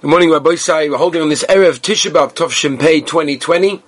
[0.00, 0.88] Good morning, Rabbi Sai.
[0.88, 3.82] We're holding on this Erev Tisha B'Av Tov Shimpei 2020.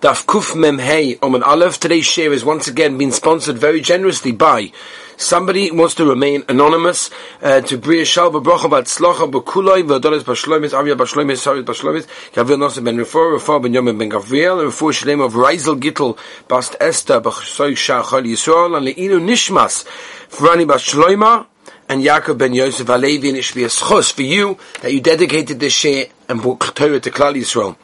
[0.00, 1.78] Daf Kuf Mem Hey Omen Aleph.
[1.78, 4.72] Today's share is once again being sponsored very generously by
[5.18, 7.10] somebody who wants to remain anonymous
[7.42, 12.56] uh, to Bria Shalva Bracha Bat Slocha B'Kuloi V'Adonis Bashlomis Avia Bashlomis Sarit Bashlomis Gavil
[12.56, 16.16] Nosem Ben Refor Refor Ben Yomim Ben Gavriel Refor Shalem of Reisel Gittel
[16.48, 19.84] Bast Esther B'Choy Shah Chol Yisrael and Le'inu Nishmas
[20.30, 21.44] Frani Bashloima
[21.90, 25.00] and Yaakov ben Yosef Alevi and it should be a Chos for you that you
[25.00, 27.76] dedicated this share and brought Torah to Klal Yisrael.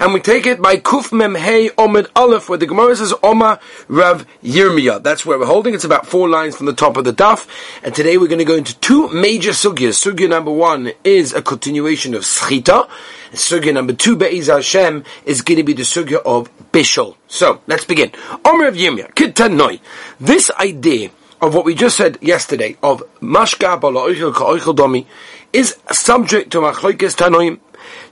[0.00, 3.60] And we take it by Kuf Mem Hey Omid Aleph, where the Gemara says Oma
[3.86, 5.04] Rav Yirmiyah.
[5.04, 5.74] That's where we're holding.
[5.74, 7.46] It's about four lines from the top of the daf.
[7.84, 9.94] And today we're going to go into two major sugyas.
[10.02, 12.90] Sugya number one is a continuation of Schita.
[13.30, 17.16] Sugya number two, Be'ez Hashem, is going to be the sugya of Bishul.
[17.28, 18.10] So, let's begin.
[18.44, 19.80] Omer Rav Yirmiyah, Kitanoi.
[20.20, 21.12] This idea
[21.42, 25.06] of what we just said yesterday of mashka domi
[25.52, 27.58] is subject to machlokes tanoim.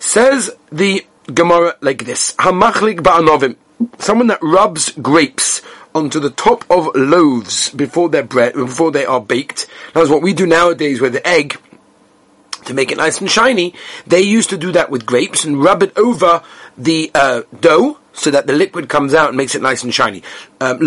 [0.00, 3.56] Says the Gemara like this: Hamachlik ba'anovim,
[3.98, 5.62] someone that rubs grapes
[5.94, 9.66] onto the top of loaves before they're bread before they are baked.
[9.94, 11.56] That's what we do nowadays with the egg.
[12.66, 13.74] To make it nice and shiny,
[14.06, 16.42] they used to do that with grapes and rub it over
[16.76, 20.22] the uh, dough so that the liquid comes out and makes it nice and shiny.
[20.60, 20.78] Um,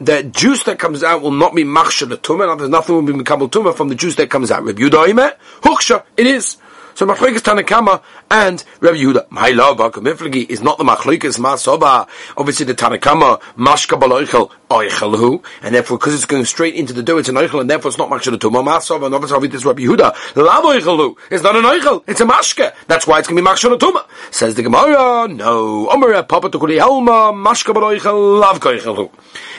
[0.00, 3.12] the juice that comes out will not be machsha the tumah, there's nothing will be
[3.12, 4.64] mikabel tumah from the juice that comes out.
[4.64, 6.56] Rabbi Yudah huksha, it is.
[6.94, 9.30] So Machlokes Tanakama and Rabbi Yehuda.
[9.30, 12.08] My love, Bakamiflagi is not the Machlokes Masoba.
[12.36, 17.18] Obviously the Tanakama, Mashka Baloichel, Oichelhu, and therefore because it's going straight into the dough,
[17.18, 20.36] it's an Oichel, and therefore it's not Mashka the Tumah Masoba, and obviously Rabbi Yehuda.
[20.36, 22.74] Lav Oichelhu, it's not an Oichel, it's a Mashka.
[22.86, 24.04] That's why it's going to be Mashka the Tumah.
[24.32, 25.88] Says the Gemara, no.
[25.88, 28.60] Omer Papa Tukuli Helma, Mashka Baloichel, Lav.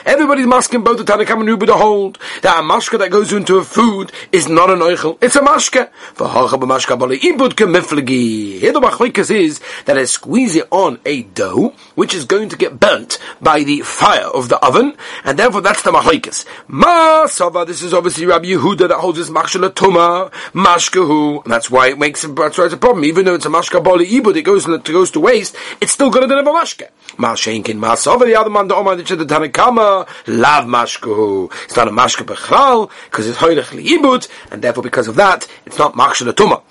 [0.04, 3.56] Everybody's masking both the Tanakam and Ruba to hold that a mashka that goes into
[3.56, 5.90] a food is not an oichel, it's a Mashka.
[6.14, 6.98] For Hachab mashka.
[7.22, 12.56] Here the machlikas is that I squeeze it on a dough, which is going to
[12.56, 16.44] get burnt by the fire of the oven, and therefore that's the machlikas.
[16.68, 21.90] Masava, this is obviously Rabbi Yehuda that holds this mashka tuma, mashkahu, and that's why
[21.90, 23.04] it makes that's why it's a problem.
[23.04, 26.22] Even though it's a mashka bali ibud, it goes, goes to waste, it's still going
[26.22, 26.88] to deliver mashka.
[27.18, 31.52] Mashenkin masava, the other man, the Omar, the Tanakama, lav mashkuhu.
[31.66, 35.78] It's not a mashka bechlal because it's hoyrech liibut, and therefore because of that, it's
[35.78, 36.62] not machshel tuma.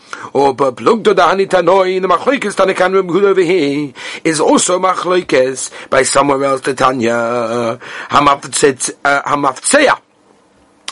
[0.41, 3.93] Dahani tanoi the remhud over here
[4.23, 6.61] is also machlokes by somewhere else.
[6.61, 7.79] The Tanya
[8.09, 9.89] hamaftzea.
[9.89, 9.95] Uh,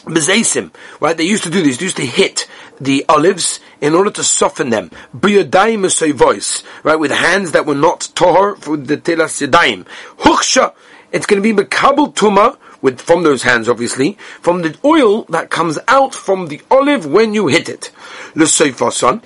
[0.06, 0.72] Bezeisim,
[1.02, 1.18] right?
[1.18, 1.78] They used to do this.
[1.78, 2.48] They used to hit
[2.80, 4.92] the olives in order to soften them.
[5.16, 6.96] Biyadayim voice, right?
[6.96, 9.86] With hands that were not tahor for the telas yadayim.
[10.20, 10.74] Huksha
[11.12, 15.50] it's going to be mekabel tuma with from those hands, obviously, from the oil that
[15.50, 17.92] comes out from the olive when you hit it.
[18.36, 19.24] L'seifason,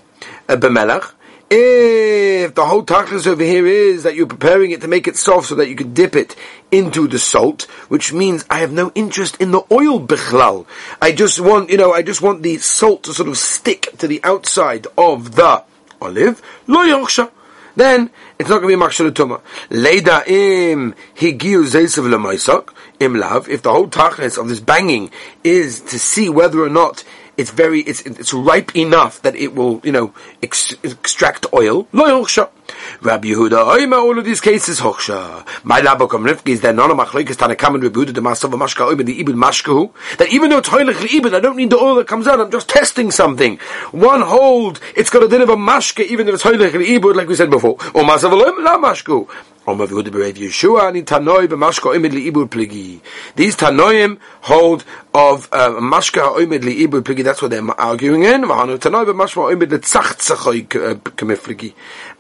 [0.47, 1.13] b'melach.
[1.49, 5.49] If the whole tachlis over here is that you're preparing it to make it soft
[5.49, 6.35] so that you can dip it
[6.71, 10.65] into the salt, which means I have no interest in the oil bichlal.
[10.99, 14.07] I just want, you know, I just want the salt to sort of stick to
[14.07, 15.63] the outside of the
[16.01, 16.41] olive.
[16.65, 17.05] Lo
[17.75, 19.41] then it's not going to be machshel tuma.
[19.69, 23.49] Leida im higiu zeisav lemaisak im lav.
[23.49, 25.09] If the whole tachlis of this banging
[25.43, 27.03] is to see whether or not
[27.38, 31.88] it's very it's it's ripe enough that it will you know ex- extract oil.
[31.91, 32.25] Lo
[33.01, 35.45] Rabbi Yehuda, oima all of these cases hochsha.
[35.63, 39.05] My labokam rifki is that none of machlekes tanakam and Yehuda the masav mashka oima
[39.05, 39.91] the ibn mashkahu.
[40.17, 42.39] That even though it's hoilich ibn, I don't need the oil that comes out.
[42.39, 43.57] I'm just testing something.
[43.91, 47.27] One hold, it's got a din of a mashka even if it's hoilich ibn, like
[47.27, 47.73] we said before.
[47.93, 48.31] Or masav
[48.63, 49.29] la mashkahu.
[53.35, 57.24] These Tanoim hold of uh, mashka oimid liibur pligi.
[57.24, 58.44] That's what they're arguing in.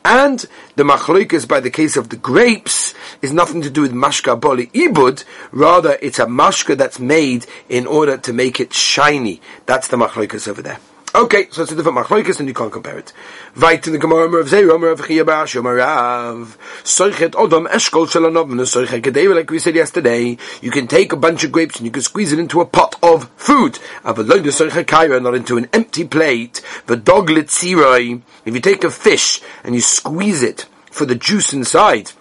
[0.05, 0.45] And
[0.75, 4.67] the machloikas by the case of the grapes is nothing to do with mashka boli
[4.67, 5.23] ibud.
[5.51, 9.41] Rather, it's a mashka that's made in order to make it shiny.
[9.65, 10.79] That's the machloikas over there.
[11.15, 13.13] Okay, so it's a different machloikas and you can't compare it.
[13.55, 19.35] Right in the Gemara of Zeir, of Chiyabash, Omer Rav, Soichet Odom Eshkol Soichet Kedeva,
[19.35, 22.33] like we said yesterday, you can take a bunch of grapes and you can squeeze
[22.33, 23.77] it into a pot of food.
[24.03, 26.63] Avaloid Soichet Kaira, not into an empty plate.
[26.87, 31.53] The doglet Siroi, if you take a fish and you squeeze it for the juice
[31.53, 32.11] inside,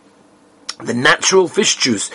[0.84, 2.11] the natural fish juice.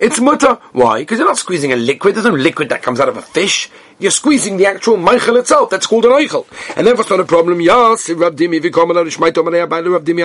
[0.00, 0.58] It's mutter.
[0.72, 1.00] Why?
[1.00, 2.14] Because you're not squeezing a liquid.
[2.14, 3.70] There's no liquid that comes out of a fish.
[4.02, 5.70] You're squeezing the actual Michael itself.
[5.70, 6.44] That's called an Eichel.
[6.76, 7.60] And therefore it's not a problem.
[7.60, 10.22] Yes, Rav Dimi, if you come along, Shmait Omanei Abayla, Rav Dimi,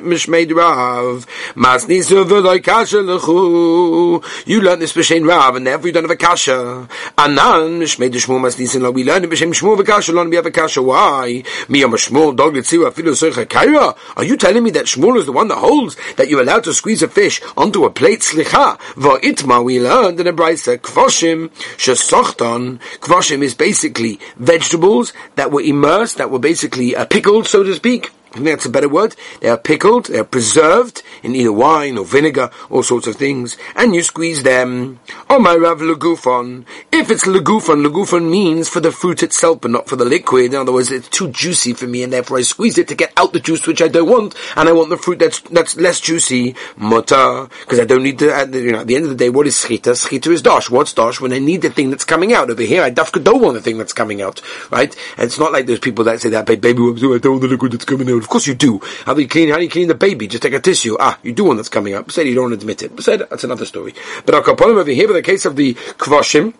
[0.00, 4.24] Mishmeid Rav, Masni Zuvah, Kasha Lechu.
[4.46, 6.88] You learn this B'Shein Rav, and therefore you don't have a Kasha.
[7.18, 10.50] Anan, Mishmeid Shmu Masni Sin we learn it B'Shem Shmu V'Kasha, Lon, we have a
[10.50, 10.80] Kasha.
[10.80, 11.42] Why?
[11.68, 13.94] Mi Yom Shmuel, Dog Yitziwa, Filu Soicha Kaira.
[14.16, 16.72] Are you telling me that Shmuel is the one that holds that you're allowed to
[16.72, 18.20] squeeze a fish onto a plate?
[18.20, 25.62] Slicha, V'Itma, we learned in a Brisa, Kvoshim, Shesochton, Kvoshim is basically vegetables that were
[25.62, 28.10] immersed, that were basically uh, pickled, so to speak.
[28.36, 29.16] I think that's a better word.
[29.40, 33.56] They are pickled, they are preserved in either wine or vinegar, all sorts of things,
[33.74, 35.00] and you squeeze them.
[35.30, 36.66] Oh my Rav Lagufon.
[36.92, 40.52] If it's Lagufon, Lagufon means for the fruit itself, but not for the liquid.
[40.52, 43.10] In other words, it's too juicy for me, and therefore I squeeze it to get
[43.16, 45.98] out the juice which I don't want, and I want the fruit that's that's less
[45.98, 46.54] juicy.
[46.76, 48.26] Mutter, because I don't need to.
[48.26, 49.92] You know, at the end of the day, what is schita?
[49.92, 50.68] Schita is dash.
[50.68, 51.22] What's dash?
[51.22, 53.62] When I need the thing that's coming out over here, I dafka don't want the
[53.62, 54.94] thing that's coming out, right?
[55.16, 57.72] And it's not like those people that say that, baby, I don't want the liquid
[57.72, 58.25] that's coming out.
[58.26, 58.80] Of course you do.
[59.04, 59.50] How do you clean?
[59.50, 60.26] How do you clean the baby?
[60.26, 60.96] Just take a tissue.
[60.98, 62.10] Ah, you do one that's coming up.
[62.10, 63.00] Say you don't admit it.
[63.00, 63.94] Said that's another story.
[64.24, 66.52] But our kaponim over here, in the case of the kvoshim,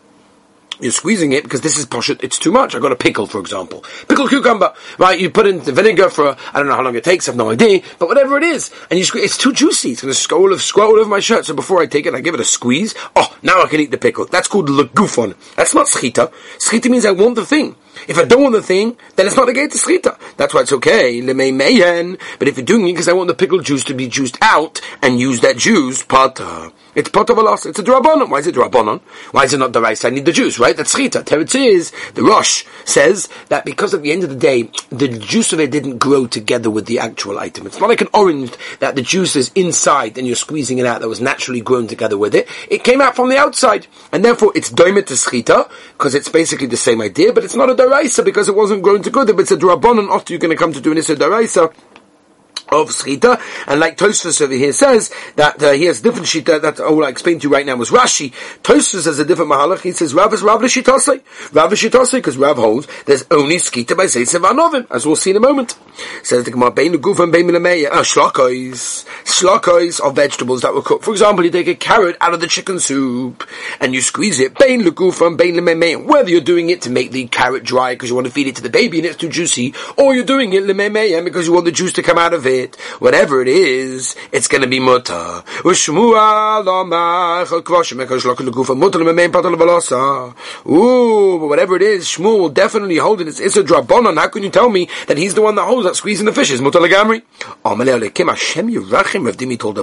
[0.79, 2.77] you're squeezing it because this is poshut, it's too much.
[2.77, 3.85] I got a pickle, for example.
[4.07, 5.19] Pickled cucumber, right?
[5.19, 7.37] You put in the vinegar for, I don't know how long it takes, I have
[7.37, 10.53] no idea, but whatever it is, and you squeeze, it's too juicy, it's gonna scroll
[10.53, 12.95] of, scroll over my shirt, so before I take it, I give it a squeeze,
[13.17, 14.27] oh, now I can eat the pickle.
[14.27, 15.35] That's called legufon.
[15.57, 16.31] That's not schita.
[16.59, 17.75] Schita means I want the thing.
[18.08, 20.19] If I don't want the thing, then it's not a gate to schita.
[20.37, 21.20] That's why it's okay.
[21.20, 24.81] But if you're doing it because I want the pickle juice to be juiced out
[25.02, 26.72] and use that juice, pata.
[26.94, 27.66] It's pot of a loss.
[27.66, 28.31] It's a drabonon.
[28.31, 29.02] Why is it drabonon?
[29.32, 30.06] Why is it not the rice?
[30.06, 30.75] I need the juice, right?
[30.75, 31.20] That's chita.
[31.20, 35.52] Teretz is, the Rosh says that because at the end of the day, the juice
[35.52, 37.66] of it didn't grow together with the actual item.
[37.66, 41.02] It's not like an orange that the juice is inside and you're squeezing it out
[41.02, 42.48] that was naturally grown together with it.
[42.70, 43.87] It came out from the outside.
[44.10, 47.69] And therefore it's doimet to schita, because it's basically the same idea, but it's not
[47.69, 47.75] a
[48.25, 50.81] because it wasn't grown together, but it's a drabonon after you're going to come to
[50.81, 51.71] do an issa
[52.69, 56.81] of Schita, and like Tosfos over here says that uh, he has different shita that
[56.81, 58.33] all I explained to you right now was Rashi.
[58.63, 59.81] Tosfos has a different mahalach.
[59.81, 61.21] He says Rav is Rav l'shitase,
[61.55, 65.37] Rav shitase because Rav holds there's only Schita by Seisev Anovim, as we'll see in
[65.37, 65.79] a moment.
[66.23, 67.89] Says the Gemara Bein Guf and Bein Milameya.
[67.93, 71.05] Ah, shlokos, shlokos are vegetables that were cooked.
[71.05, 73.49] For example, you take a carrot out of the chicken soup
[73.81, 74.59] and you squeeze it.
[74.59, 76.05] Bein Leguf and Bein Milameya.
[76.05, 78.57] Whether you're doing it to make the carrot dry because you want to feed it
[78.57, 81.65] to the baby and it's too juicy, or you're doing it Lememeya because you want
[81.65, 84.81] the juice to come out of it it, whatever it is, it's going to be
[84.81, 85.44] muta.
[90.69, 93.29] Ooh, but whatever it is, Shmuel will definitely hold it.
[93.29, 94.17] It's, it's a drabonon.
[94.17, 96.61] How can you tell me that he's the one that holds that squeezing the fishes?
[96.61, 97.23] Muta legamri.
[97.64, 99.76] Amalei Hashem yirachim Rav Dimi told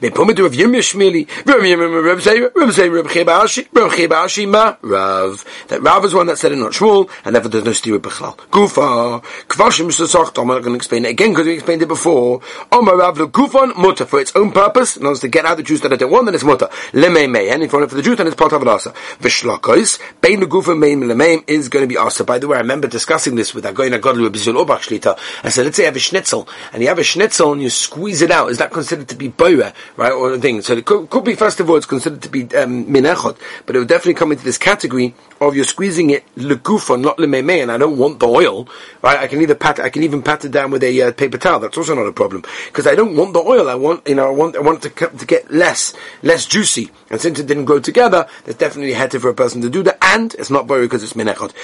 [0.00, 3.68] they put me to Rav Yirmiyah Shmili, Rav Yirmiyah, Rav Zayr, Rav Zayr, Rav Chebashi,
[3.72, 5.44] Rav Chebashi Ma, Rav.
[5.68, 8.36] That Rav is one that said it, not Shmuel, and therefore there's no stira Bechlal.
[8.50, 12.40] Gufa, Kvashim Sasach, I'm not going to explain it again because we explained it before.
[12.72, 15.62] Omar Rav, the Gufon, Mutter, for its own purpose, in order to get out the
[15.62, 16.68] juice that I don't want, then it's Mutter.
[16.92, 18.90] Leme Mei, and if you want for the juice, then it's part of also.
[19.20, 22.24] Vishlakos, Bein the Gufon, Mein Lemeim, is going to be also.
[22.24, 25.18] By the way, I remember discussing this with Agoyin Agodlu, Bizul Obach Shlita.
[25.44, 27.70] I said, let's say you have a schnitzel, and you have a schnitzel and you
[27.70, 30.62] squeeze it out, is that considered to be boira, right, or a thing?
[30.62, 33.76] So it could, could, be, first of all, it's considered to be um, minechot, but
[33.76, 37.70] it would definitely come into this category of you're squeezing it legufon, not lememe, and
[37.70, 38.68] I don't want the oil,
[39.02, 39.18] right?
[39.18, 41.60] I can either pat, I can even pat it down with a uh, paper towel.
[41.60, 43.68] That's also not a problem because I don't want the oil.
[43.68, 46.90] I want, you know, I want, I want it to, to get less, less juicy.
[47.10, 49.82] And since it didn't grow together, there's definitely a heter for a person to do
[49.84, 51.54] that, and it's not boy because it's minechot.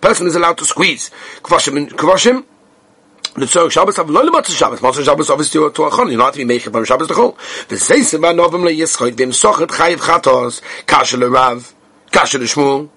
[0.00, 1.10] Person is allowed to squeeze.
[1.42, 2.44] Kvashim,
[3.36, 4.82] the tzorich Shabbos have loy lematz Shabbos.
[4.82, 6.10] Matz Shabbos obviously to a chon.
[6.10, 7.36] You don't to be making from Shabbos to chol.
[7.68, 10.60] V'zeisem v'anovim le'yischot v'im sochet chayiv chatos.
[10.86, 11.66] Kasha kasha l'shmuel,
[12.10, 12.95] kasha l'rav Yechanan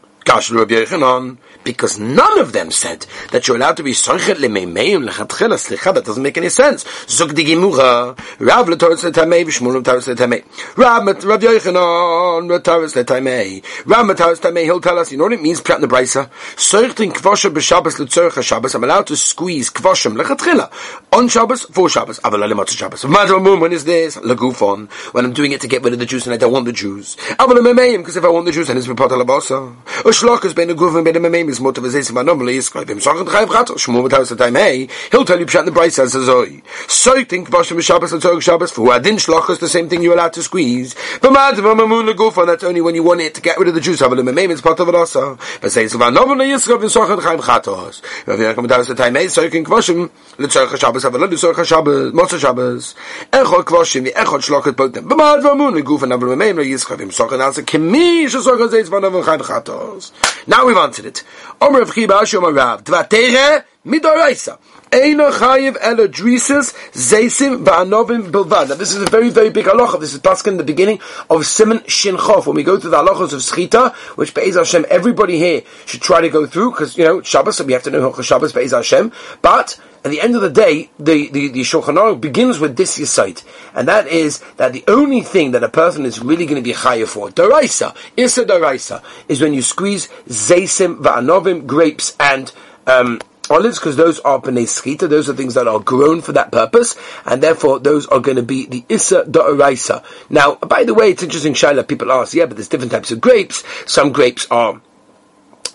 [1.64, 5.58] because none of them said that you're allowed to be soichet lemeimeim lechatchila.
[5.58, 6.86] Slicha, that doesn't make any sense.
[7.08, 8.18] Zug di gemura.
[8.40, 10.44] Rav letoris letamei v'shmul letoris letamei.
[10.78, 13.64] Rav Rav Yochanan letoris letamei.
[13.86, 14.64] Rav letoris letamei.
[14.64, 15.12] He'll tell us.
[15.12, 15.62] You know what it means?
[15.62, 16.30] Prat nebraisa.
[16.56, 18.76] Soichtin kvosha b'Shabbos letzorcha Shabbos.
[18.76, 20.72] I'm allowed to squeeze kvoshim lechatchila
[21.12, 22.20] on Shabbos for Shabbos.
[22.20, 23.04] Aval alimot Shabbos.
[23.04, 24.18] When is this?
[24.18, 24.90] Legufon.
[25.14, 26.74] When I'm doing it to get rid of the juice and I don't want the
[26.74, 27.16] juice.
[27.16, 27.60] Aval
[27.98, 29.76] because if I want the juice, then it's b'pot alabasa.
[30.12, 34.04] Shlokas ben the guven ben the memem is motiv is is sagen drei brat shmu
[34.04, 36.46] mit he'll tell you pshat the as so
[36.88, 40.34] so think the shabbos and tog shabbos for adin shlokas the same thing you're allowed
[40.34, 40.96] to squeeze.
[41.22, 44.50] But that's only when you want it to get rid of the juice the memem
[44.52, 45.38] is part of it also.
[45.62, 46.80] But normally is so
[49.50, 52.96] think shabbos have tog shabbos shabbos.
[53.32, 53.66] Echot
[54.46, 56.86] shlokas but mad the mamun the gufen have the memem is
[57.42, 57.64] as a
[59.50, 59.99] chatos
[60.48, 61.24] now we've answered it.
[61.62, 64.58] Omer Chiba Rav Dvatere Midoraisa
[64.92, 65.78] Eino Chayiv
[66.94, 70.00] Zeisim Va'anovim Now this is a very very big halacha.
[70.00, 72.48] This is Paskin in the beginning of Simon Shin Chof.
[72.48, 76.22] When we go through the halachas of Schita which Be'ez Hashem everybody here should try
[76.22, 78.72] to go through because you know Shabbos so we have to know Hilchah Shabbos Be'ez
[78.72, 79.12] Hashem.
[79.44, 82.98] But at the end of the day, the, the, the Shulchan Aruch begins with this
[82.98, 83.44] yisait,
[83.76, 86.74] and that is that the only thing that a person is really going to be
[86.74, 92.54] chayav for, daraisa, isa daraisa, is when you squeeze zaysim, va'anovim, grapes, and
[92.88, 93.20] um,
[93.50, 96.96] olives, because those are b'nei schita, those are things that are grown for that purpose,
[97.26, 100.04] and therefore those are going to be the issa da'araisa.
[100.30, 103.22] Now, by the way, it's interesting, Shaila, people ask, yeah, but there's different types of
[103.22, 103.64] grapes.
[103.86, 104.82] Some grapes are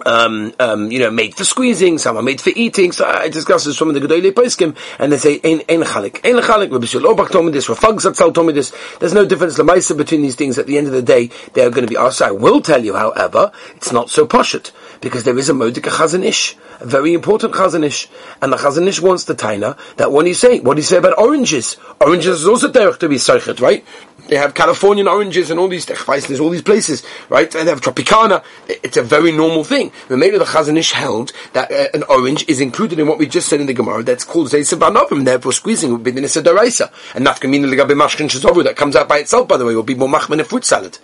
[0.07, 2.93] um, um, you know, made for squeezing, some are made for eating.
[2.93, 6.25] So I discussed this from the Gedolei Paiskim, and they say, ein, ein chalik.
[6.25, 8.73] Ein chalik, Rabbi Shul Obach told me this, Rafag Zatzal told me this.
[8.99, 10.59] There's no difference, Lamaisa, between these things.
[10.59, 12.23] At the end of the day, they are going to be asked.
[12.23, 14.73] I will tell you, however, it's not so poshut,
[15.05, 18.09] because there is a Modika Chazon Ish, a very important Chazon Ish,
[18.41, 20.97] and the Chazon Ish wants the Taina, that when you say, what do you say
[20.97, 21.77] about oranges?
[22.01, 23.85] Oranges is also derech to be Seichet, right?
[24.29, 27.55] They have Californian oranges and all these, there's all these places, right?
[27.55, 28.43] And they have Tropicana.
[28.67, 29.93] It's a very normal thing.
[30.09, 33.27] The Mele the Chazon Ish held that uh, an orange is included in what we
[33.27, 36.43] just said in the Gemara that's called Zaysa Banovim, therefore squeezing would be the Nisa
[36.43, 36.91] Daraisa.
[37.15, 39.95] And Nafkamina Ligabe Mashkin Shazovu, that comes out by itself, by the way, will be
[39.95, 40.99] more Machman a fruit salad.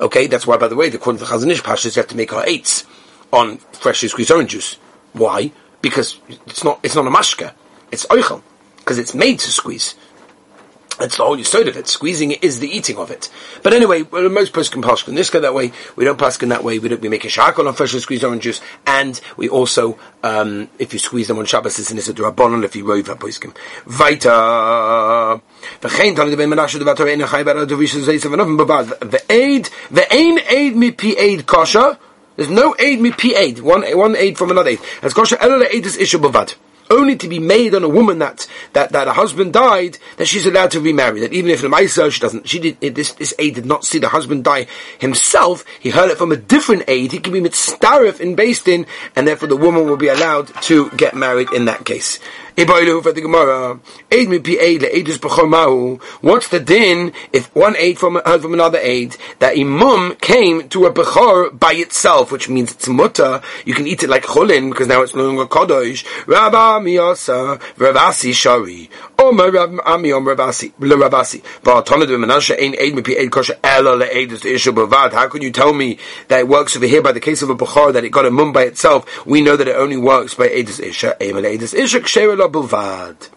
[0.00, 2.16] Okay, that's why, by the way, according to the Chazon Ish Pashas, you have to
[2.16, 2.84] make our eights
[3.32, 4.76] on freshly squeezed orange juice.
[5.12, 5.52] Why?
[5.82, 7.52] Because it's not, it's not a mashka.
[7.90, 8.42] It's oichel.
[8.78, 9.94] Because it's made to squeeze.
[10.98, 11.88] That's the whole side of it.
[11.88, 13.30] Squeezing it is the eating of it.
[13.62, 14.80] But anyway, most posts can
[15.14, 15.72] this go that way.
[15.94, 16.78] We don't pass in that way.
[16.78, 20.70] We, don't, we make a shakal on freshly squeezed orange juice, and we also, um,
[20.78, 23.54] if you squeeze them on Shabbos, it's an issa drabonon if you rove poskim.
[23.84, 24.30] Vita.
[28.32, 28.86] Anovim babad.
[29.00, 31.98] V'aid, v'ain aid mi pi aid kosher.
[32.36, 33.60] There's no aid mi pi aid.
[33.60, 34.80] One, one aid from another aid.
[35.02, 36.54] As kosher, elele aid is isha bavad
[36.90, 40.46] only to be made on a woman that that that a husband died, that she's
[40.46, 41.20] allowed to remarry.
[41.20, 43.98] That even if the Maisa she doesn't, she did this this aid did not see
[43.98, 44.66] the husband die
[44.98, 45.64] himself.
[45.80, 47.12] He heard it from a different aid.
[47.12, 50.90] He can be mitzaref in based in, and therefore the woman will be allowed to
[50.90, 52.20] get married in that case.
[52.56, 53.78] For the Gemara.
[54.10, 58.78] Aid mi pi aid le'edus What's the din if one aid from heard from another
[58.78, 63.42] aid that imum came to a bechor by itself, which means it's mutter.
[63.66, 66.06] You can eat it like cholin because now it's no longer kodosh.
[66.26, 68.88] Rabba miyasa ravasi shari.
[69.18, 71.42] Omer Ami Omer Rabasi LeRabasi.
[71.62, 75.12] Va'atonad v'menashe ein aid mi aid kosher ela le'edus.
[75.12, 75.98] How can you tell me
[76.28, 78.30] that it works over here by the case of a bechor that it got a
[78.30, 79.26] mum by itself?
[79.26, 81.16] We know that it only works by edus isha.
[81.20, 82.00] Ema le'edus isha
[82.46, 83.28] ksheira bilvad.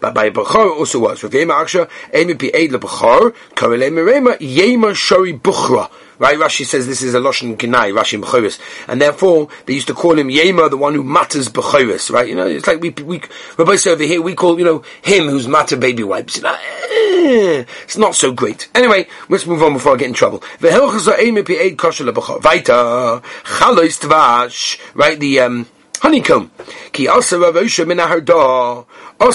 [0.00, 1.22] But by Bechor also was.
[1.22, 5.90] Rav Yema Aksha, Emi Pi Eid Karele Merema, Yema Shori Buchra.
[6.18, 8.58] Right, Rashi says this is a Lashon Ginai, Rashi Bechoris.
[8.88, 12.28] And therefore, they used to call him Yema, the one who matters Bechoris, right?
[12.28, 13.22] You know, it's like we, we,
[13.56, 16.38] Rabbi over here, we call, you know, him who's matter baby wipes.
[16.38, 18.68] You know, eh, it's not so great.
[18.74, 20.40] Anyway, let's move on before I get in trouble.
[20.58, 22.40] Ve'helchaz Emi Pi Eid Kosher LeBechor.
[22.40, 25.66] Vaita, Chalois Tvash, right, the, um,
[26.00, 26.50] honeycomb.
[26.92, 27.98] Ki also Rav Osha min.
[29.20, 29.32] You've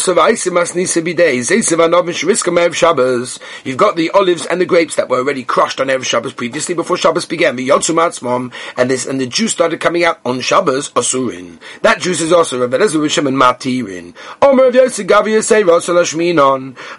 [3.78, 6.96] got the olives and the grapes that were already crushed on erev Shabbos previously before
[6.96, 7.58] Shabbos began.
[7.58, 8.54] Atzmom.
[8.78, 11.60] And this, and the juice started coming out on Shabbos, asurin.
[11.82, 14.16] That juice is also Elazar Risham and Matirin.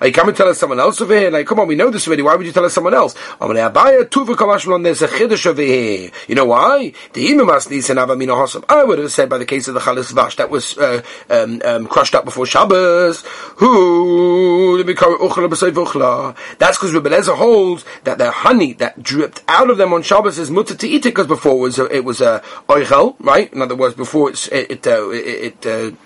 [0.00, 1.30] Are you coming to tell us someone else over here?
[1.30, 2.20] Like, come on, we know this already.
[2.22, 3.14] Why would you tell us someone else?
[3.40, 6.10] There's a over here.
[6.28, 6.92] You know why?
[7.14, 8.64] The.
[8.68, 11.00] I would have said by the case of the Chalis Vash that was uh,
[11.30, 12.73] um, um, crushed up before Shabbos.
[13.56, 14.82] Who?
[14.84, 20.50] That's because Rebbe holds that the honey that dripped out of them on Shabbos is
[20.50, 23.52] mutter to eat it because before it was a, it was a oichel, right?
[23.52, 25.96] In other words, before it it, uh, it, it uh,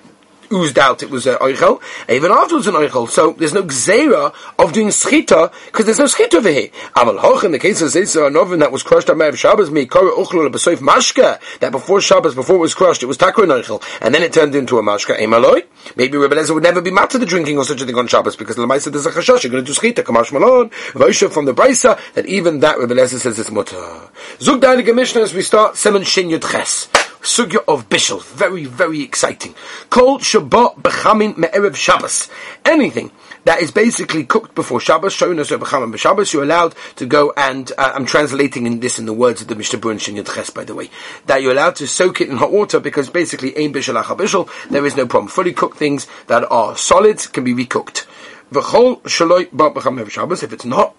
[0.53, 1.81] oozed out, it was an oichel.
[2.09, 3.09] Even afterwards, an oichel.
[3.09, 6.69] So there's no gzera of doing schita because there's no schita over here.
[6.97, 9.87] Aval hoch in the case of Zitzer Novin that was crushed on Me'av Shabbos, me
[9.87, 13.83] kora uchlul b'soif mashka, that before Shabbos, before it was crushed, it was takra oichel,
[14.01, 15.19] and then it turned into a mashka.
[15.19, 15.65] Emaloi?
[15.97, 18.07] Maybe Rebbe Lezer would never be mad to the drinking or such a thing on
[18.07, 21.45] Shabbos because Lamaisa there's a chashash, you're going to do schita, kamash malon, Vosha from
[21.45, 24.11] the Brisa, that even that Rebbe Lezer says it's mutter.
[24.41, 26.89] Zug Mishnah as we start, Semen Shin Yud Ches.
[27.21, 28.23] Sugya of Bishel.
[28.23, 29.55] Very, very exciting.
[29.91, 32.29] Kol Shabbat Bechamin Me'erev Shabbos.
[32.65, 33.11] Anything
[33.45, 37.73] that is basically cooked before Shabbos, showing us Bechamin Shabbos, you're allowed to go and,
[37.79, 40.65] uh, I'm translating in this in the words of the Mishnah Brun Shin Ches, by
[40.65, 40.91] the way,
[41.27, 44.97] that you're allowed to soak it in hot water because basically Acha Bishel, there is
[44.97, 45.29] no problem.
[45.29, 48.07] Fully cooked things that are solid can be recooked.
[48.53, 50.95] V'chol Shaloi Ba'Bechamin Bechamin Shabbos, if it's not,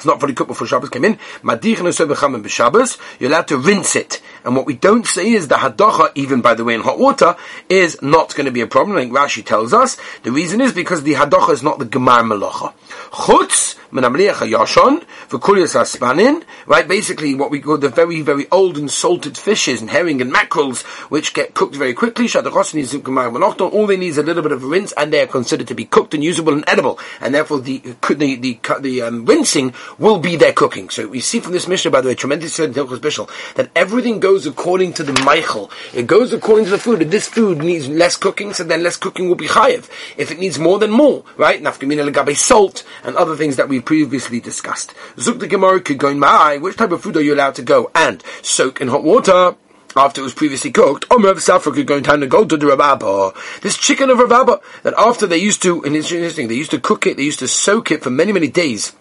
[0.00, 1.18] it's not fully cooked before Shabbos came in.
[1.44, 4.22] You're allowed to rinse it.
[4.46, 7.36] And what we don't say is the hadacha, even by the way in hot water,
[7.68, 8.96] is not going to be a problem.
[8.96, 12.72] Like Rashi tells us, the reason is because the hadacha is not the gemar melacha.
[13.10, 16.44] Chutz yashon aspanin.
[16.66, 20.32] Right, basically what we call the very very old and salted fishes and herring and
[20.32, 22.28] mackerels, which get cooked very quickly.
[22.34, 25.84] All they need is a little bit of rinse, and they are considered to be
[25.84, 26.98] cooked and usable and edible.
[27.20, 27.78] And therefore, the
[28.08, 30.90] the the, the um, rinsing will be their cooking.
[30.90, 35.02] So we see from this mission, by the way, tremendous that everything goes according to
[35.02, 35.70] the Michael.
[35.94, 37.02] It goes according to the food.
[37.02, 39.88] If this food needs less cooking, so then less cooking will be chayiv.
[40.16, 41.24] If it needs more, then more.
[41.36, 41.62] Right?
[41.62, 44.94] Nafkamina legabe salt and other things that we previously discussed.
[45.16, 47.62] Zuk the Gemara could go in my which type of food are you allowed to
[47.62, 49.56] go and soak in hot water?
[49.96, 52.56] after it was previously cooked, Omer of Safra could go in time to go to
[52.56, 53.34] the Rababa.
[53.60, 56.78] This chicken of Rababa, that after they used to, and it's interesting, they used to
[56.78, 58.92] cook it, they used to soak it for many, many days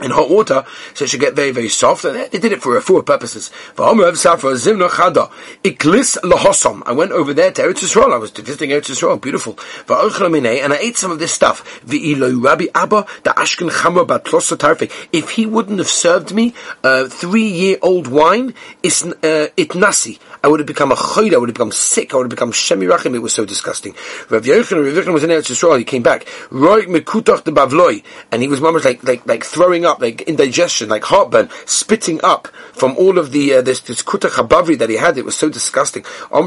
[0.00, 2.04] in hot water, so it should get very, very soft.
[2.04, 3.50] And they did it for four purposes.
[3.78, 3.92] I
[6.92, 8.12] went over there to Eretz Yisrael.
[8.12, 9.20] I was visiting Eretz Yisrael.
[9.20, 9.58] Beautiful.
[9.88, 11.80] And I ate some of this stuff.
[15.12, 20.18] If he wouldn't have served me a three-year-old wine, uh, itnasi.
[20.44, 22.52] I would have become a choyd, I would have become sick, I would have become
[22.52, 23.94] shemirachim, it was so disgusting.
[24.28, 26.26] Rav Yochanan, was in Eretz Yisrael, he came back,
[28.30, 32.48] and he was almost like, like, like throwing up, like indigestion, like heartburn, spitting up
[32.72, 36.04] from all of the, uh, this, this kutach that he had, it was so disgusting.
[36.30, 36.46] Don't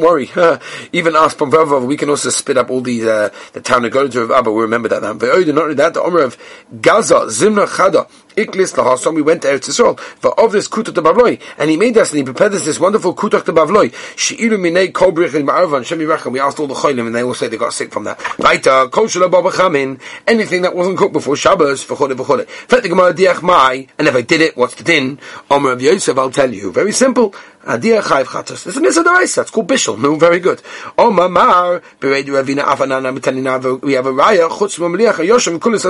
[0.00, 0.30] worry,
[0.92, 4.50] even us from we can also spit up all the, uh, the town of Abba,
[4.50, 5.12] we remember that now.
[5.12, 5.22] Not
[5.62, 6.38] only that, the Omer of
[6.80, 11.02] Gaza, Zimna Chada, Iklis lahasam, we went to Eretz Yisrael, for of this kutach de
[11.02, 14.56] bavloi, and he made us, and he prepared us this wonderful kutach de bavloi, she'ilu
[14.56, 17.48] minei kol in ma'arvan, shemi racham, we asked all the cholim, and they all say
[17.48, 18.18] they got sick from that.
[18.38, 22.46] Weiter, kol shelo babachamin, anything that wasn't cooked before Shabbos, v'chole v'chole.
[22.46, 25.18] Fet the Gemara diach mai, and if I did it, what's the din?
[25.50, 28.64] Omer of Yosef, I'll tell you, very simple, Adia chayv chatos.
[28.64, 29.42] This is mitzvah deraisa.
[29.42, 29.96] It's called bishul.
[29.96, 30.60] No, very good.
[30.98, 33.80] Bereidu ravina afanana mitanina.
[33.80, 35.14] We have a raya chutz mamliach
[35.60, 35.82] kulis.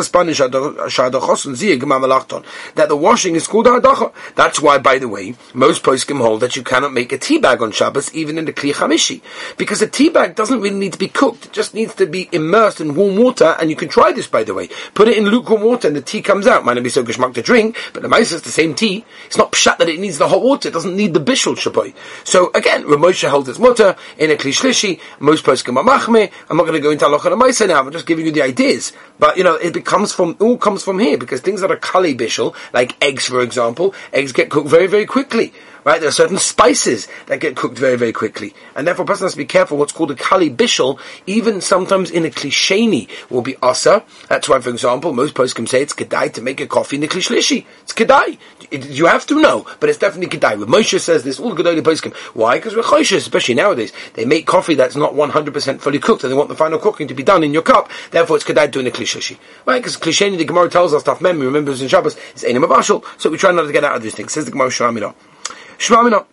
[2.75, 4.13] That the washing is called hadacha.
[4.35, 7.63] That's why, by the way, most poskim hold that you cannot make a tea bag
[7.63, 9.23] on Shabbos even in the kli chamishi
[9.57, 11.47] because a tea bag doesn't really need to be cooked.
[11.47, 13.57] It just needs to be immersed in warm water.
[13.59, 14.69] And you can try this, by the way.
[14.93, 16.67] Put it in lukewarm water and the tea comes out.
[16.67, 19.07] Might not be so geshmak to drink, but the mice is the same tea.
[19.27, 20.69] It's not pshat that it needs the hot water.
[20.69, 21.57] It doesn't need the bishul
[22.25, 25.01] So again, Ramosha held his mutter in a klishlishi.
[25.21, 26.31] Most poskim are machme.
[26.49, 27.81] I'm not going to go into halacha and now.
[27.81, 28.93] I'm just giving you the ideas.
[29.19, 32.15] But you know, it becomes from all comes from here because things that are kali
[32.15, 35.53] bishul, like eggs, for example, eggs get cooked very very quickly
[35.85, 36.01] right?
[36.01, 38.55] There are certain spices that get cooked very, very quickly.
[38.75, 42.11] And therefore a person has to be careful what's called a kali bishul, even sometimes
[42.11, 44.05] in a klisheni will be asa.
[44.29, 47.07] That's why, for example, most can say it's kedai to make a coffee in a
[47.07, 47.67] klishlishi.
[47.83, 48.39] It's kedai.
[48.71, 50.59] you have to know, but it's definitely kedai.
[50.59, 52.13] But Moshe says this, all the posts come.
[52.35, 52.59] Why?
[52.59, 53.93] Because we're choishes, especially nowadays.
[54.15, 57.15] They make coffee that's not 100% fully cooked and they want the final cooking to
[57.15, 57.91] be done in your cup.
[58.11, 59.39] Therefore it's kedai doing a klishlishi.
[59.67, 59.79] Right?
[59.79, 63.05] Because klisheni, the Gemara tells us, stuff memory, remembers in Shabbos, is enim avashal.
[63.19, 64.33] So we try not to get out of these things.
[64.33, 64.71] Says the Gemara
[65.83, 66.25] Shmamina.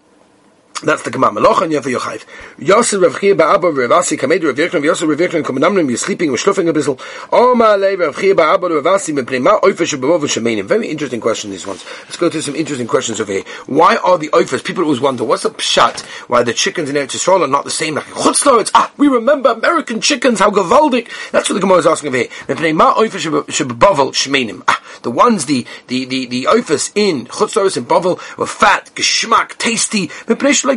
[0.84, 1.32] That's the Gemara.
[1.32, 2.24] Meloch and Yefer Yochayv.
[2.58, 6.32] Yosef Rav Chia Ba'abba Rav Asi Kamed Rav Yechon Yosef Rav Yechon Komenamnim You're sleeping,
[6.32, 7.00] we're a bissel.
[7.32, 10.65] Oma Le Rav Chia Ba'abba Rav Asi Mepnei Ma Oifesh B'Vov Shemenim.
[10.65, 11.84] Very interesting question, these ones.
[12.04, 13.44] Let's go to some interesting questions over here.
[13.65, 16.02] Why are the Oifesh, people always wonder, what's the pshat?
[16.30, 18.72] Why the chickens in Eretz Yisrael are not the same like Chutzlaritz?
[18.74, 21.10] Ah, we remember American chickens, how gavaldik.
[21.32, 22.28] That's what the Gemara is asking over here.
[22.48, 24.63] Mepnei Ma Oifesh B'Vov Shemenim.
[24.68, 29.58] Ah, the ones, the, the, the, the Oifesh in Chutzlaritz and Bavel were fat, geschmack,
[29.58, 30.08] tasty.
[30.08, 30.68] Mepnei.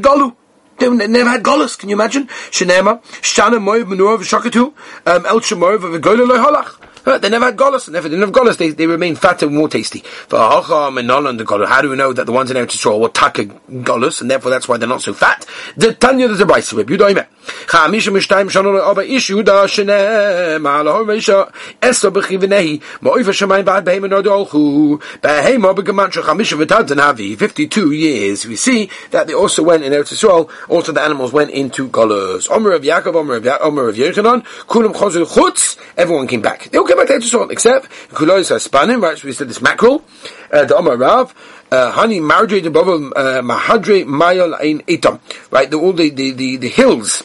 [0.78, 1.78] They never had golus.
[1.78, 2.26] Can you imagine?
[2.26, 4.72] Shenema, Shana Moiv Menur Shakatu,
[5.06, 5.40] um, El
[6.00, 6.38] Gola Loy
[7.04, 9.46] Uh, they never had golas, and if they didn't have golas, they, they remain fatter
[9.46, 10.00] and more tasty.
[10.00, 14.20] For the how do we know that the ones in Eretz Yisrael were taka golas,
[14.20, 15.44] and therefore that's why they're not so fat?
[15.76, 16.90] The Tanya, there's a brayse rib.
[16.90, 17.10] You don't
[17.51, 17.51] know.
[17.67, 21.43] חמישה משתיים שנה לאבא אישו דה שנאמר להור ואישה
[21.81, 27.91] עשר בכיווני מאויב השמיים ועד בהמה נועדו הלכו בהמה בגמן של חמישה ותת נביא 52
[27.91, 31.87] years we see that they also went in Eretz Yisrael also the animals went into
[31.89, 36.69] Golos Omer of Yaakov Omer of, Omer of Yechanan Kulam Chozu Chutz everyone came back
[36.69, 39.61] they all came back to Eretz Yisrael except Kulois Haspanim right so we said this
[39.61, 40.03] mackerel
[40.51, 41.33] uh, the Omer Rav
[41.71, 45.19] honey marjorie above uh, mahadre mayal ein etam
[45.51, 47.23] right the, all the, the, the, the hills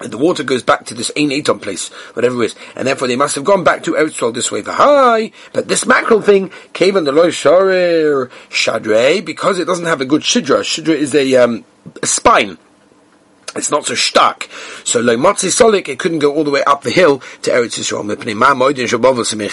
[0.00, 3.08] and the water goes back to this Ein Eton place, whatever it is, and therefore
[3.08, 4.62] they must have gone back to Eretz this way.
[4.62, 10.00] Hi, but this mackerel thing came on the Loy Shorer Shadre because it doesn't have
[10.00, 10.60] a good shidra.
[10.60, 11.64] Shidra is a, um,
[12.02, 12.58] a spine.
[13.58, 14.48] It's not so stuck.
[14.84, 17.78] So lo motzi solik, it couldn't go all the way up the hill to Eretz
[17.78, 17.98] Yisrael.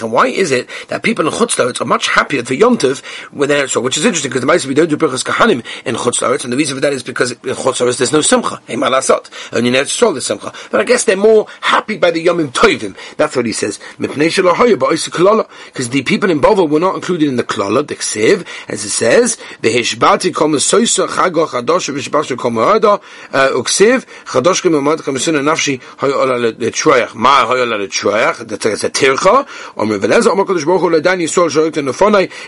[0.02, 3.66] And why is it that people in Chutzlaritz are much happier for Yontiv when they're
[3.66, 6.54] Eretz Which is interesting because the Maisa we don't do Birchas Kahanim in Chutzlaritz, and
[6.54, 8.62] the reason for that is because in Chutzlaritz there's no Simcha.
[8.70, 10.54] Only in Eretz Yisrael there's Simcha.
[10.72, 12.96] But I guess they're more happy by the Yomim Tovim.
[13.18, 13.80] That's what he says.
[13.98, 18.90] Because the people in Bovel were not included in the Klala, the Ksiv, as it
[18.90, 23.02] says, the Hishbati Kol Mesoisa Chagoch Adosh Vishbashu Kol Moada,
[23.34, 29.48] uh, Uksiv, Mamad Nafshi Hoyola Ma Hoyola That's a tircha.
[29.76, 29.86] Or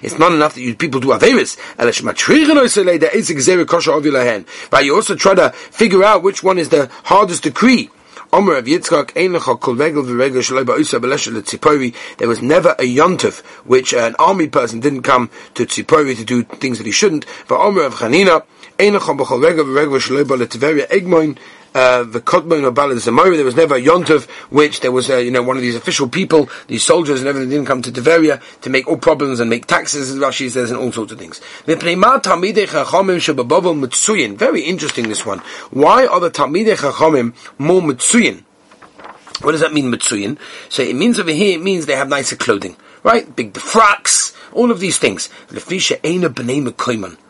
[0.04, 1.58] It's not enough that you people do Averis.
[3.38, 7.90] Zeri But you also try to figure out which one is the hardest decree.
[8.34, 11.96] Omer of Yitzchak, Ein Lecha Kol V'Regel Ba'usa B'Lesha L'Tzipori.
[12.18, 16.44] There was never a yontif which an army person didn't come to Tzipori to do
[16.44, 17.26] things that he shouldn't.
[17.48, 18.44] But Omer of Chanina,
[18.78, 21.38] B'Chol Shaloi Ba'Letveria Egmoin,
[21.74, 23.82] uh, the Kotman or Balad Zamora, there was never a
[24.50, 27.50] which there was, uh, you know, one of these official people, these soldiers and everything
[27.50, 30.80] didn't come to Deveria to make all problems and make taxes, as Rashi says, and
[30.80, 31.40] all sorts of things.
[34.38, 35.40] Very interesting, this one.
[35.72, 38.44] Why are the Talmidei Chachamim more Mitsuyin?
[39.42, 40.40] What does that mean, Mitsuyin?
[40.70, 43.36] So it means over here, it means they have nicer clothing, right?
[43.36, 45.30] Big frocks, all of these things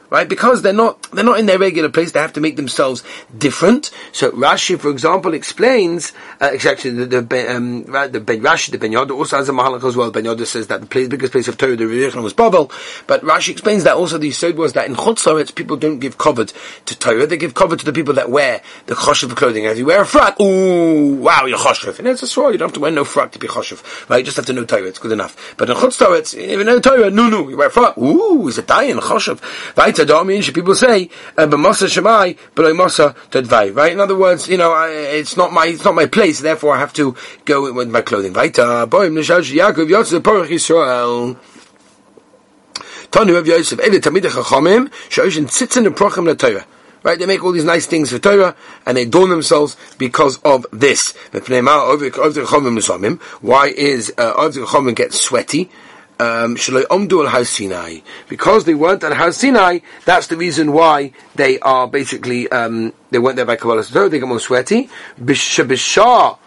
[0.10, 0.28] right?
[0.28, 2.12] Because they're not they're not in their regular place.
[2.12, 3.04] They have to make themselves
[3.38, 3.91] different.
[4.12, 8.91] So Rashi, for example, explains uh, actually the the, um, the Ben Rashi the Ben
[8.91, 10.12] Yoda also has a mahalach as well.
[10.12, 12.72] Ben Yoda says that the place, biggest place of Torah the religion was Babel,
[13.06, 16.46] but Rashi explains that also the Yisod was that in Chutzaretz people don't give cover
[16.46, 17.28] to Torah.
[17.28, 19.65] They give cover to the people that wear the choshev clothing.
[19.65, 22.00] As you wear a frock, ooh, wow, you're choshev.
[22.00, 22.54] And it's a sword.
[22.54, 24.20] You don't have to wear no frock to be choshev, right?
[24.20, 24.84] You just have to know Torah.
[24.88, 25.56] It's good enough.
[25.58, 27.98] But in Chutzaretz, even know Torah, no, no, you wear a frock.
[27.98, 29.41] Ooh, is it dying choshev?
[29.76, 29.97] Right?
[30.26, 33.76] Means people say uh, b'masa shemai b'loy masa tadvai.
[33.76, 33.92] Right?
[33.92, 36.40] In other words, you know, I, it's not my it's not my place.
[36.40, 38.34] Therefore, I have to go with my clothing.
[38.34, 39.18] Vaita boim
[40.22, 41.38] Porach Yisrael.
[43.12, 46.66] Tanu Yosef Chachamim Shoishin Tzitzin.
[47.04, 48.56] Right, they make all these nice things for Torah,
[48.86, 51.14] and they adorn themselves because of this.
[51.32, 51.40] Why
[53.68, 55.70] is uh, Chachamim get sweaty?
[56.19, 56.56] Um,
[58.30, 63.19] because they weren't at Har Sinai, that's the reason why they are basically, um, they
[63.19, 64.89] weren't there by Kabbalah Torah, they get more sweaty.
[65.19, 66.38] Bishah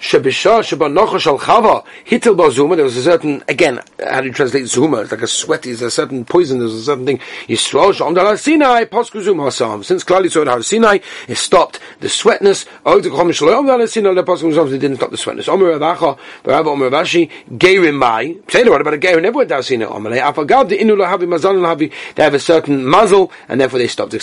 [0.00, 2.74] Shebisha Shebanocha Shal Chava Hitil Bazuma.
[2.74, 5.02] There was a certain again how do you translate Zuma?
[5.02, 5.62] It's like a sweat.
[5.62, 6.58] There's a certain poison.
[6.58, 7.18] There's a certain thing.
[7.46, 9.50] Yisrael Shamdal Sinai Pasku Zuma.
[9.50, 12.64] Since Klali saw Har Sinai, it stopped the sweatness.
[12.86, 14.72] Oh, Shalom Dal Sinai the Pasku.
[14.72, 15.48] It didn't stop the sweatness.
[15.48, 18.36] Omer Ravacha Rav Omer Ravashi Geirim Mai.
[18.48, 19.84] Say the word about a Geir never went Sinai.
[19.84, 21.92] Omer Afagad the Inu Lahavi.
[22.14, 24.14] They have a certain muzzle and therefore they stopped.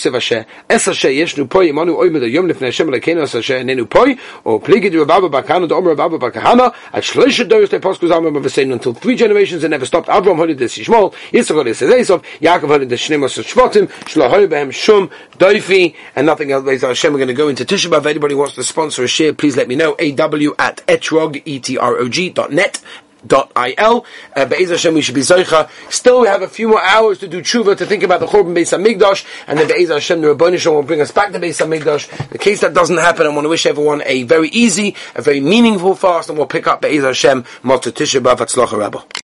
[4.48, 8.94] Or the Omer of Abba Bakahana, at Shloisha Doris they Poskus Amram of the until
[8.94, 10.08] three generations and never stopped.
[10.08, 15.10] Avram heard this Yishmol, heard this Esau, Yaakov heard this Shnemos Shvatim, Shlohoy Behem Shum,
[15.38, 16.66] Doifi, and nothing else.
[16.82, 18.00] Hashem, we're going to go into Tisha B'Av.
[18.00, 19.94] If anybody wants to sponsor a share, please let me know.
[19.94, 22.82] aw at etrog, E-T-R-O-G, dot net
[23.24, 24.04] il.
[24.36, 25.70] Uh, Hashem, we should be zoicha.
[25.92, 28.56] Still, we have a few more hours to do tshuva, to think about the Churban
[28.56, 32.30] Beis Hamikdash, and then Be'ez Hashem, the Rabboni will bring us back to Beis Hamikdash.
[32.30, 35.40] The case that doesn't happen, I want to wish everyone a very easy, a very
[35.40, 39.27] meaningful fast, and we'll pick up Be'ez Hashem, Motzah Tisha B'Av Rabbah.